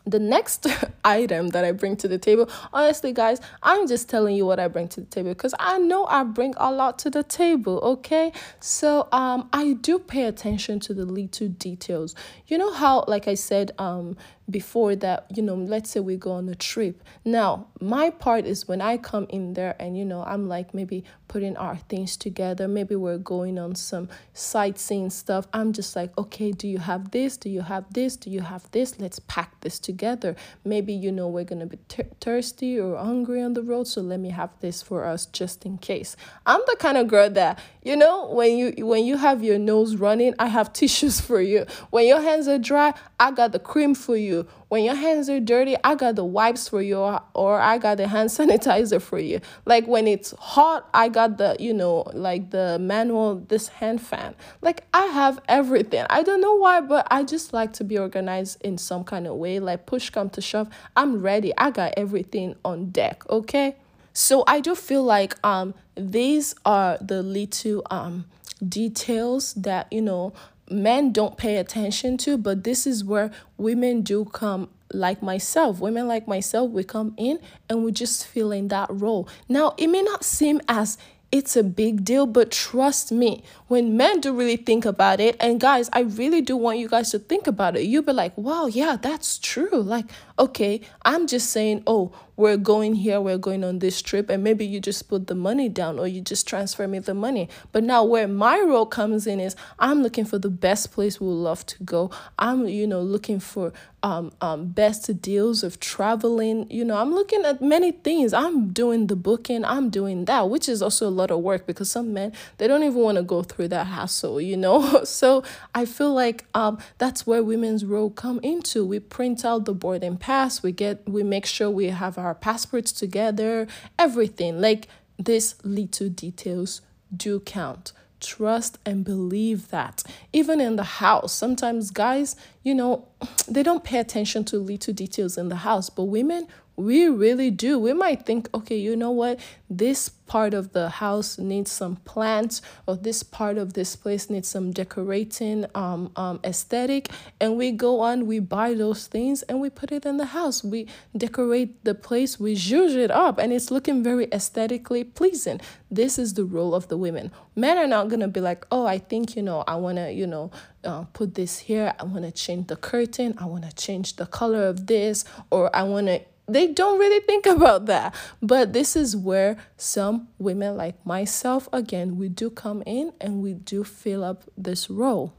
[0.06, 0.66] the next
[1.04, 4.68] item that I bring to the table, honestly, guys, I'm just telling you what I
[4.68, 8.32] bring to the table because I know I bring a lot to the table, okay?
[8.60, 12.14] So, um, I do pay attention to the little details.
[12.46, 14.16] You know how, like I said, um,
[14.48, 17.02] before that, you know, let's say we go on a trip.
[17.24, 21.04] Now, my part is when I come in there and, you know, I'm like maybe
[21.26, 22.68] putting our things together.
[22.68, 25.46] Maybe we're going on some sightseeing stuff.
[25.52, 27.36] I'm just like, okay, do you have this?
[27.36, 28.16] Do you have this?
[28.16, 29.00] Do you have this?
[29.00, 30.36] Let's pack this together.
[30.64, 31.78] Maybe, you know, we're to be
[32.20, 33.88] thirsty or hungry on the road.
[33.88, 36.16] So let me have this for us just in case.
[36.44, 39.96] I'm the kind of girl that, you know, when you when you have your nose
[39.96, 41.66] running, I have tissues for you.
[41.90, 44.35] When your hands are dry, I got the cream for you
[44.68, 46.98] When your hands are dirty, I got the wipes for you
[47.34, 49.40] or I got the hand sanitizer for you.
[49.64, 54.34] Like when it's hot, I got the, you know, like the manual this hand fan.
[54.62, 56.04] Like I have everything.
[56.10, 59.36] I don't know why, but I just like to be organized in some kind of
[59.36, 59.60] way.
[59.60, 61.52] Like push come to shove, I'm ready.
[61.56, 63.76] I got everything on deck, okay?
[64.12, 68.24] So I do feel like um these are the little um
[68.66, 70.32] details that you know
[70.70, 75.80] men don't pay attention to, but this is where women do come like myself.
[75.80, 79.28] Women like myself, we come in and we just fill in that role.
[79.48, 80.98] Now, it may not seem as
[81.32, 85.60] it's a big deal, but trust me, when men do really think about it, and
[85.60, 87.82] guys, I really do want you guys to think about it.
[87.82, 89.82] You'll be like, wow, yeah, that's true.
[89.82, 90.06] Like,
[90.38, 94.66] okay, I'm just saying, oh, we're going here, we're going on this trip, and maybe
[94.66, 97.48] you just put the money down or you just transfer me the money.
[97.72, 101.26] But now, where my role comes in is I'm looking for the best place we
[101.28, 102.10] love to go.
[102.38, 106.70] I'm, you know, looking for um, um, best deals of traveling.
[106.70, 108.32] You know, I'm looking at many things.
[108.32, 111.90] I'm doing the booking, I'm doing that, which is also a lot of work because
[111.90, 115.02] some men, they don't even want to go through that hassle, you know?
[115.04, 115.42] so
[115.74, 118.84] I feel like um, that's where women's role come into.
[118.84, 122.92] We print out the boarding pass, we get, we make sure we have our passports
[122.92, 123.66] together,
[123.98, 124.60] everything.
[124.60, 124.88] Like
[125.18, 126.82] these little details
[127.14, 133.06] do count trust and believe that even in the house sometimes guys you know
[133.48, 137.78] they don't pay attention to little details in the house but women we really do.
[137.78, 139.40] We might think, okay, you know what?
[139.68, 144.48] This part of the house needs some plants, or this part of this place needs
[144.48, 147.08] some decorating um, um, aesthetic.
[147.40, 150.62] And we go on, we buy those things, and we put it in the house.
[150.62, 155.60] We decorate the place, we zhuzh it up, and it's looking very aesthetically pleasing.
[155.90, 157.30] This is the role of the women.
[157.54, 160.12] Men are not going to be like, oh, I think, you know, I want to,
[160.12, 160.50] you know,
[160.84, 161.94] uh, put this here.
[161.98, 163.34] I want to change the curtain.
[163.38, 167.20] I want to change the color of this, or I want to they don't really
[167.20, 168.14] think about that.
[168.42, 173.54] But this is where some women like myself, again, we do come in and we
[173.54, 175.34] do fill up this role.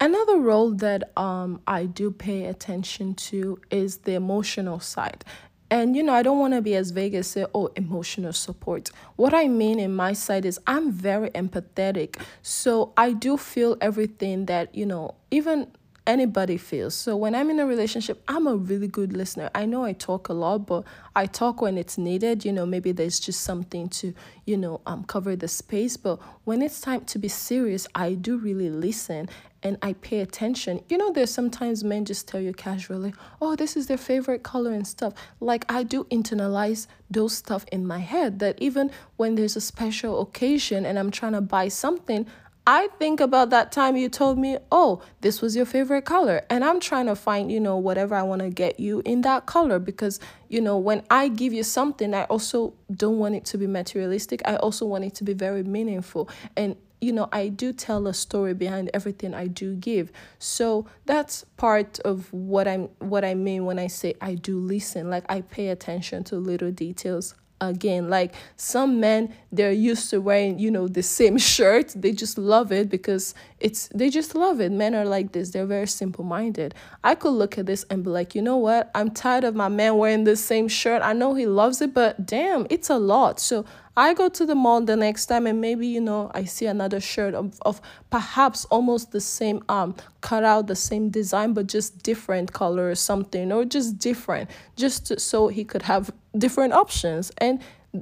[0.00, 5.24] Another role that um, I do pay attention to is the emotional side.
[5.70, 8.90] And you know, I don't want to be as vague as say, oh, emotional support.
[9.16, 12.20] What I mean in my side is I'm very empathetic.
[12.42, 15.68] So I do feel everything that, you know, even
[16.06, 16.94] anybody feels.
[16.94, 19.50] So when I'm in a relationship, I'm a really good listener.
[19.54, 20.84] I know I talk a lot, but
[21.16, 22.44] I talk when it's needed.
[22.44, 24.14] You know, maybe there's just something to,
[24.44, 25.96] you know, um cover the space.
[25.96, 29.28] But when it's time to be serious, I do really listen
[29.64, 30.84] and I pay attention.
[30.90, 34.72] You know, there's sometimes men just tell you casually, oh, this is their favorite color
[34.72, 35.14] and stuff.
[35.40, 40.20] Like I do internalize those stuff in my head that even when there's a special
[40.20, 42.26] occasion and I'm trying to buy something,
[42.66, 46.42] I think about that time you told me, oh, this was your favorite color.
[46.48, 49.44] And I'm trying to find, you know, whatever I want to get you in that
[49.44, 53.58] color because, you know, when I give you something, I also don't want it to
[53.58, 54.40] be materialistic.
[54.46, 56.30] I also want it to be very meaningful.
[56.56, 60.10] And, you know, I do tell a story behind everything I do give.
[60.38, 65.10] So that's part of what I'm what I mean when I say I do listen.
[65.10, 67.34] Like I pay attention to little details
[67.68, 68.08] again.
[68.08, 71.92] Like some men they're used to wearing you know the same shirt.
[71.96, 74.72] They just love it because it's they just love it.
[74.72, 75.50] Men are like this.
[75.50, 78.90] They're very simple minded i could look at this and be like you know what?
[78.94, 81.02] I'm tired of my man wearing the same shirt.
[81.02, 83.40] I know he loves it but damn it's a lot.
[83.40, 83.64] So
[83.96, 86.98] I go to the mall the next time and maybe, you know, I see another
[86.98, 92.02] shirt of, of perhaps almost the same um cut out the same design but just
[92.02, 97.30] different color or something or just different just to, so he could have different options.
[97.38, 97.60] And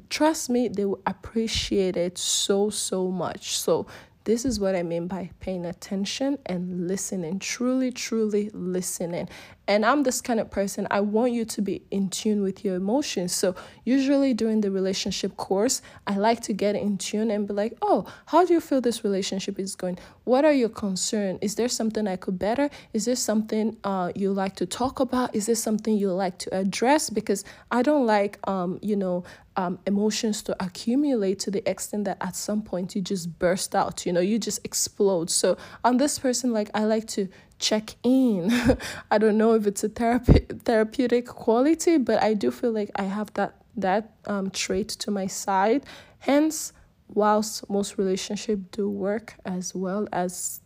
[0.09, 3.59] trust me they will appreciate it so so much.
[3.59, 3.87] So
[4.25, 9.29] this is what I mean by paying attention and listening, truly, truly listening.
[9.66, 12.75] And I'm this kind of person, I want you to be in tune with your
[12.75, 13.33] emotions.
[13.33, 13.55] So,
[13.85, 18.07] usually during the relationship course, I like to get in tune and be like, oh,
[18.27, 19.99] how do you feel this relationship is going?
[20.25, 21.39] What are your concerns?
[21.43, 22.70] Is there something I could better?
[22.93, 25.35] Is there something uh, you like to talk about?
[25.35, 27.11] Is there something you like to address?
[27.11, 29.25] Because I don't like, um, you know,
[29.57, 34.07] um, emotions to accumulate to the extent that at some point you just burst out,
[34.07, 35.30] you know, you just explode.
[35.30, 37.28] So, on this person, like, I like to
[37.59, 38.50] check in.
[39.11, 43.05] I don't know if it's a therapy therapeutic quality, but I do feel like I
[43.05, 45.84] have that that um trait to my side.
[46.20, 46.72] Hence,
[47.09, 50.61] whilst most relationships do work as well as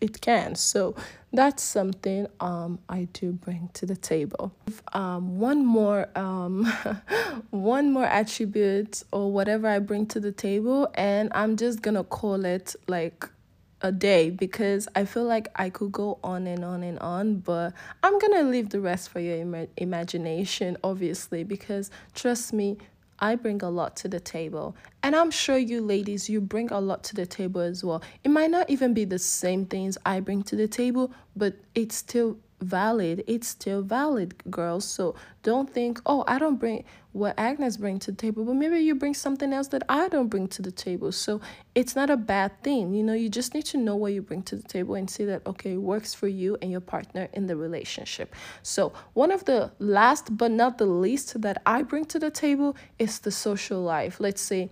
[0.00, 0.54] it can.
[0.54, 0.94] So
[1.32, 4.52] that's something um I do bring to the table.
[4.92, 6.64] Um one more um
[7.50, 12.44] one more attribute or whatever I bring to the table and I'm just gonna call
[12.44, 13.28] it like
[13.82, 17.72] a day because I feel like I could go on and on and on, but
[18.02, 22.76] I'm gonna leave the rest for your Im- imagination, obviously, because trust me,
[23.20, 24.76] I bring a lot to the table.
[25.02, 28.02] And I'm sure you ladies, you bring a lot to the table as well.
[28.24, 31.96] It might not even be the same things I bring to the table, but it's
[31.96, 37.76] still valid it's still valid girls so don't think oh i don't bring what agnes
[37.76, 40.62] bring to the table but maybe you bring something else that i don't bring to
[40.62, 41.12] the table.
[41.12, 41.40] So
[41.74, 42.94] it's not a bad thing.
[42.94, 45.24] You know you just need to know what you bring to the table and see
[45.24, 48.34] that okay works for you and your partner in the relationship.
[48.62, 52.76] So one of the last but not the least that i bring to the table
[52.98, 54.20] is the social life.
[54.20, 54.70] Let's say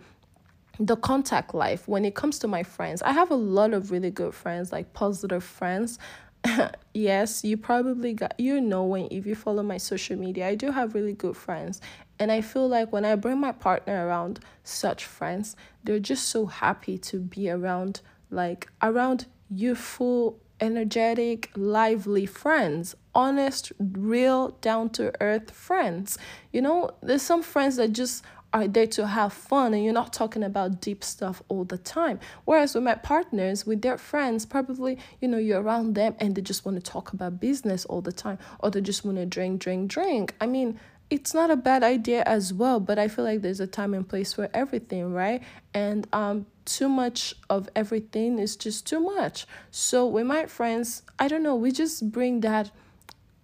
[0.81, 1.89] the contact life.
[1.89, 4.93] When it comes to my friends i have a lot of really good friends like
[4.93, 5.99] positive friends
[6.95, 10.71] yes, you probably got you know when if you follow my social media, I do
[10.71, 11.81] have really good friends.
[12.19, 16.47] And I feel like when I bring my partner around such friends, they're just so
[16.47, 25.51] happy to be around like around youthful, energetic, lively friends, honest, real, down to earth
[25.51, 26.19] friends.
[26.53, 28.25] You know, there's some friends that just
[28.59, 32.19] are there to have fun and you're not talking about deep stuff all the time.
[32.45, 36.43] Whereas with my partners, with their friends, probably, you know, you're around them and they
[36.43, 39.61] just want to talk about business all the time or they just want to drink,
[39.61, 40.35] drink, drink.
[40.41, 40.79] I mean,
[41.11, 44.07] it's not a bad idea as well, but I feel like there's a time and
[44.07, 45.43] place for everything, right?
[45.73, 49.47] And um too much of everything is just too much.
[49.71, 52.71] So with my friends, I don't know, we just bring that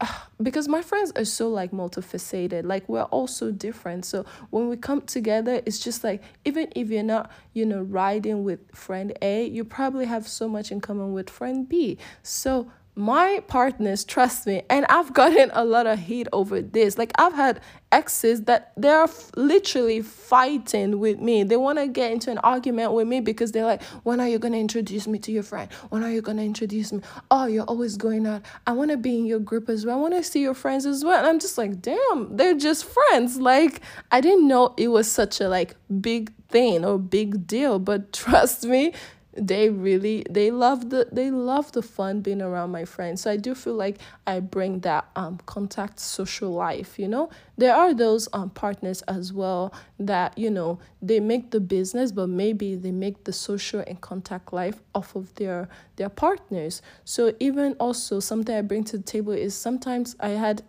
[0.42, 4.04] because my friends are so like multifaceted like we're all so different.
[4.04, 8.44] So when we come together it's just like even if you're not you know riding
[8.44, 11.98] with friend a you probably have so much in common with friend b.
[12.22, 16.96] So my partners trust me and i've gotten a lot of heat over this.
[16.98, 17.60] Like i've had
[17.94, 21.44] exes that they're literally fighting with me.
[21.44, 24.38] They want to get into an argument with me because they're like when are you
[24.38, 25.72] going to introduce me to your friend?
[25.90, 27.00] When are you going to introduce me?
[27.30, 28.42] Oh you're always going out.
[28.66, 29.98] I want to be in your group as well.
[29.98, 31.18] I want to see your friends as well.
[31.18, 33.38] And i'm just like damn they're just friends.
[33.38, 33.80] Like
[34.10, 38.64] i didn't know it was such a like big thing or big deal but trust
[38.64, 38.92] me
[39.36, 43.22] they really they love the they love the fun being around my friends.
[43.22, 47.30] So i do feel like i bring that um contact social life you know?
[47.56, 52.28] There are those um partners as well that you know they make the business but
[52.28, 56.82] maybe they make the social and contact life off of their their partners.
[57.04, 60.62] So even also something i bring to the table is sometimes i had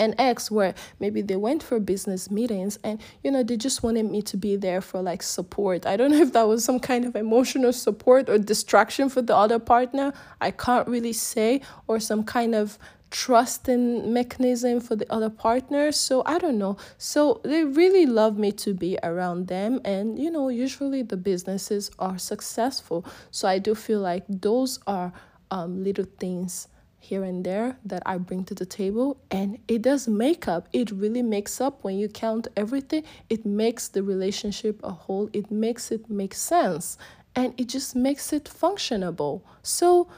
[0.00, 4.10] an ex where maybe they went for business meetings and you know they just wanted
[4.10, 5.86] me to be there for like support.
[5.86, 9.36] I don't know if that was some kind of emotional support or distraction for the
[9.36, 10.12] other partner.
[10.40, 12.78] I can't really say or some kind of
[13.10, 15.92] trusting mechanism for the other partner.
[15.92, 16.76] So i don't know.
[16.96, 21.90] So they really love me to be around them and you know usually the businesses
[21.98, 23.04] are successful.
[23.30, 25.12] So i do feel like those are
[25.50, 26.68] um, little things
[27.00, 30.68] here and there that I bring to the table and it does make up.
[30.72, 33.04] It really makes up when you count everything.
[33.28, 35.30] It makes the relationship a whole.
[35.32, 36.98] It makes it make sense
[37.34, 39.42] and it just makes it functionable.
[39.62, 40.08] So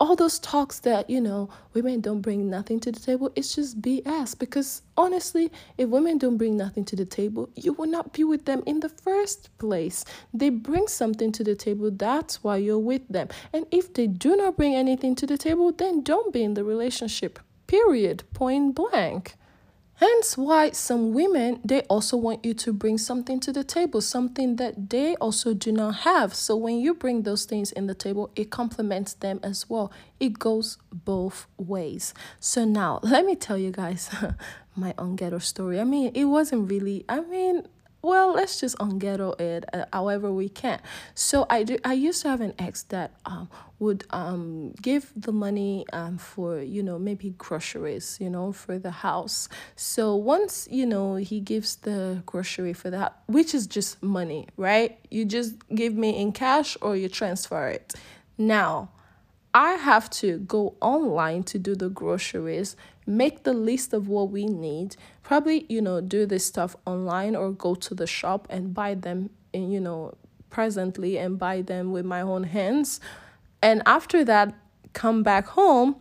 [0.00, 3.80] all those talks that you know women don't bring nothing to the table it's just
[3.80, 8.24] bs because honestly if women don't bring nothing to the table you will not be
[8.24, 10.04] with them in the first place.
[10.32, 13.28] They bring something to the table that's why you're with them.
[13.52, 16.64] And if they do not bring anything to the table then don't be in the
[16.64, 19.34] relationship period point blank
[19.96, 24.56] Hence why some women they also want you to bring something to the table, something
[24.56, 26.34] that they also do not have.
[26.34, 29.92] So when you bring those things in the table, it complements them as well.
[30.18, 32.12] It goes both ways.
[32.40, 34.10] So now let me tell you guys
[34.76, 35.80] my own ghetto story.
[35.80, 37.68] I mean, it wasn't really I mean,
[38.04, 40.80] well, let's just unghetto it uh, however we can.
[41.14, 41.78] So I do.
[41.84, 43.48] I used to have an ex that um
[43.78, 48.90] would um give the money um for you know maybe groceries you know for the
[48.90, 49.48] house.
[49.74, 54.98] So once you know he gives the grocery for that, which is just money, right?
[55.10, 57.94] You just give me in cash or you transfer it.
[58.36, 58.90] Now
[59.54, 62.76] I have to go online to do the groceries,
[63.06, 67.50] make the list of what we need, probably, you know, do this stuff online or
[67.50, 70.14] go to the shop and buy them, in, you know,
[70.50, 73.00] presently and buy them with my own hands.
[73.62, 74.54] And after that,
[74.92, 75.96] come back home,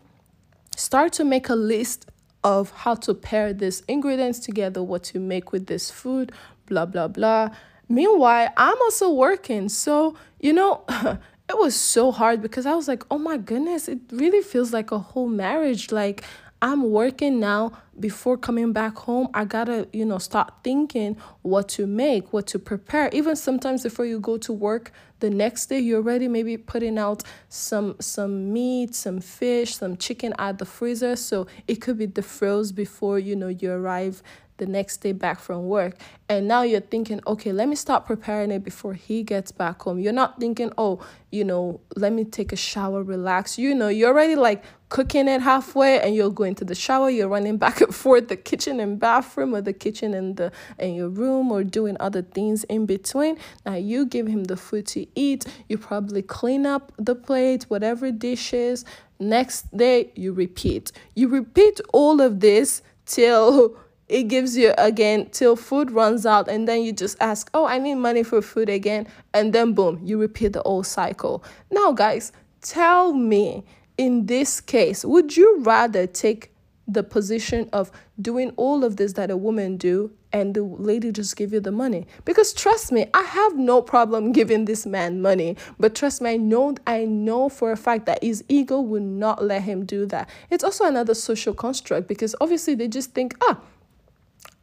[0.75, 2.05] start to make a list
[2.43, 6.31] of how to pair these ingredients together, what to make with this food,
[6.65, 7.49] blah, blah, blah.
[7.89, 9.69] Meanwhile, I'm also working.
[9.69, 10.83] So, you know,
[11.49, 14.91] it was so hard because I was like, oh my goodness, it really feels like
[14.91, 15.91] a whole marriage.
[15.91, 16.23] Like
[16.63, 19.27] I'm working now before coming back home.
[19.33, 23.09] I gotta, you know, start thinking what to make, what to prepare.
[23.11, 27.23] Even sometimes before you go to work the next day, you're already maybe putting out
[27.49, 31.17] some some meat, some fish, some chicken at the freezer.
[31.17, 34.23] So it could be defrost before you know you arrive
[34.57, 35.97] the next day back from work
[36.29, 39.99] and now you're thinking okay let me start preparing it before he gets back home
[39.99, 44.09] you're not thinking oh you know let me take a shower relax you know you're
[44.09, 47.95] already like cooking it halfway and you're going to the shower you're running back and
[47.95, 51.97] forth the kitchen and bathroom or the kitchen and the in your room or doing
[51.99, 53.35] other things in between.
[53.65, 58.11] Now you give him the food to eat you probably clean up the plate whatever
[58.11, 58.85] dishes.
[59.19, 60.91] Next day you repeat.
[61.15, 63.75] You repeat all of this till
[64.07, 67.79] it gives you again till food runs out and then you just ask oh i
[67.79, 69.07] need money for food again.
[69.33, 71.43] And then boom you repeat the whole cycle.
[71.71, 72.31] Now guys
[72.61, 73.63] tell me
[73.97, 76.51] in this case would you rather take
[76.87, 77.91] the position of
[78.21, 81.71] doing all of this that a woman do and the lady just give you the
[81.71, 82.05] money?
[82.25, 85.55] Because trust me i have no problem giving this man money.
[85.79, 89.43] But trust me i know i know for a fact that his ego will not
[89.43, 90.29] let him do that.
[90.49, 93.59] It's also another social construct because obviously they just think ah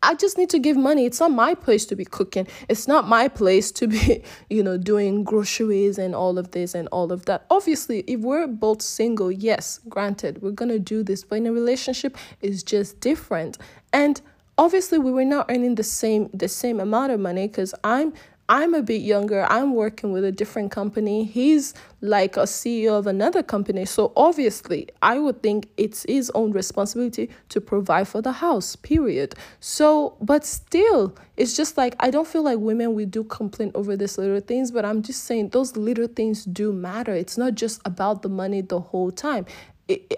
[0.03, 1.05] I just need to give money.
[1.05, 2.47] It's not my place to be cooking.
[2.69, 6.89] It's not my place to be, you know, doing groceries and all of this and
[6.89, 7.45] all of that.
[7.51, 11.53] Obviously, if we're both single, yes, granted, we're going to do this, but in a
[11.53, 13.59] relationship it's just different.
[13.93, 14.21] And
[14.57, 18.13] obviously, we were not earning the same the same amount of money cuz I'm
[18.51, 19.47] I'm a bit younger.
[19.49, 21.23] I'm working with a different company.
[21.23, 23.85] He's like a CEO of another company.
[23.85, 29.37] So obviously, I would think it's his own responsibility to provide for the house, period.
[29.61, 33.97] So, but still, it's just like I don't feel like women we do complain over
[33.97, 37.15] these little things, but I'm just saying those little things do matter.
[37.15, 39.47] It's not just about the money the whole time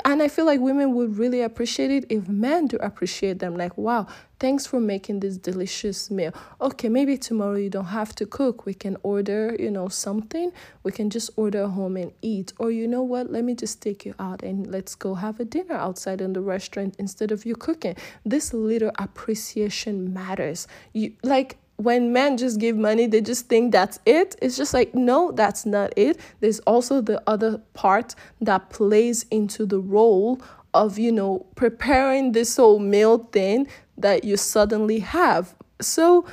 [0.04, 3.56] and I feel like women would really appreciate it if men do appreciate them.
[3.56, 4.06] Like, wow,
[4.38, 6.32] thanks for making this delicious meal.
[6.60, 8.66] Okay, maybe tomorrow you don't have to cook.
[8.66, 10.52] We can order, you know, something.
[10.82, 12.52] We can just order home and eat.
[12.58, 13.30] Or you know what?
[13.30, 16.40] Let me just take you out and let's go have a dinner outside in the
[16.40, 17.96] restaurant instead of you cooking.
[18.24, 20.66] This little appreciation matters.
[20.92, 24.36] You like when men just give money, they just think that's it.
[24.40, 26.18] It's just like, no, that's not it.
[26.40, 30.40] There's also the other part that plays into the role
[30.74, 33.66] of, you know, preparing this whole meal thing
[33.98, 35.54] that you suddenly have.
[35.80, 36.24] So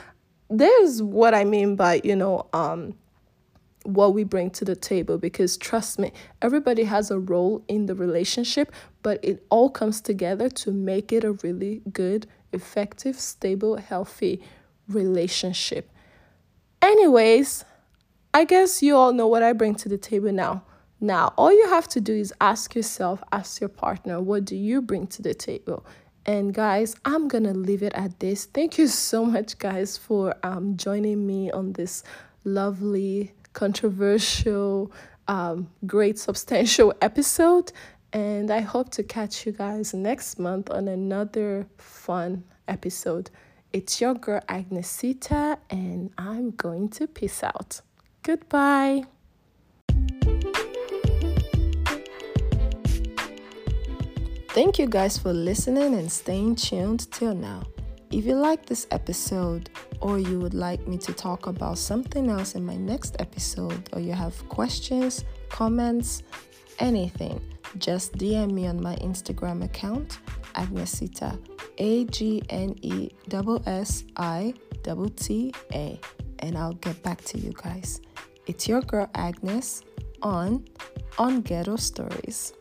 [0.50, 2.96] there's what I mean by, you know, um,
[3.84, 6.12] what we bring to the table because trust me,
[6.42, 8.72] everybody has a role in the relationship,
[9.02, 14.42] but it all comes together to make it a really good, effective, stable, healthy
[14.90, 15.90] relationship.
[16.82, 17.66] Anyways,
[18.34, 20.64] I guess you all know what I bring to the table now.
[21.02, 24.82] Now, all you have to do is ask yourself, ask your partner, what do you
[24.82, 25.86] bring to the table?
[26.26, 28.46] And guys, I'm gonna leave it at this.
[28.46, 32.04] Thank you so much, guys, for um, joining me on this
[32.44, 34.92] lovely, controversial,
[35.28, 37.72] um, great, substantial episode.
[38.12, 43.30] And I hope to catch you guys next month on another fun episode.
[43.72, 47.82] It's your girl Agnesita, and I'm going to peace out.
[48.24, 49.04] Goodbye.
[54.50, 57.62] Thank you guys for listening and staying tuned till now.
[58.10, 59.70] If you like this episode,
[60.02, 64.00] or you would like me to talk about something else in my next episode, or
[64.00, 66.24] you have questions, comments,
[66.80, 67.40] anything,
[67.78, 70.18] just DM me on my Instagram account,
[70.54, 71.40] Agnesita,
[71.78, 73.10] A G N E
[73.66, 74.54] S I
[75.10, 76.00] T A,
[76.40, 78.02] and I'll get back to you guys.
[78.48, 79.84] It's your girl Agnes
[80.22, 80.66] on
[81.18, 82.54] On Ghetto Stories.